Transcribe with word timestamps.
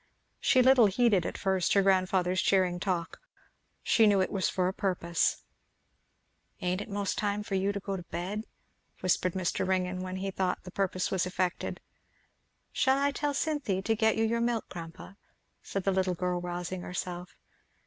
She 0.39 0.63
little 0.63 0.87
heeded 0.87 1.27
at 1.27 1.37
first 1.37 1.73
her 1.73 1.83
grandfather's 1.83 2.41
cheering 2.41 2.79
talk, 2.79 3.21
she 3.83 4.07
knew 4.07 4.19
it 4.19 4.31
was 4.31 4.49
for 4.49 4.67
a 4.67 4.73
purpose. 4.73 5.43
"Ain't 6.59 6.81
it 6.81 6.89
most 6.89 7.19
time 7.19 7.43
for 7.43 7.53
you 7.53 7.71
to 7.71 7.79
go 7.79 7.95
to 7.95 8.01
bed?" 8.01 8.47
whispered 9.01 9.33
Mr. 9.33 9.63
Ringgan 9.67 10.01
when 10.01 10.15
he 10.15 10.31
thought 10.31 10.63
the 10.63 10.71
purpose 10.71 11.11
was 11.11 11.27
effected. 11.27 11.81
"Shall 12.71 12.97
I 12.97 13.11
tell 13.11 13.35
Cynthy 13.35 13.83
to 13.83 13.95
get 13.95 14.17
you 14.17 14.23
your 14.23 14.41
milk, 14.41 14.67
grandpa?" 14.69 15.11
said 15.61 15.83
the 15.83 15.91
little 15.91 16.15
girl 16.15 16.41
rousing 16.41 16.81
herself. 16.81 17.37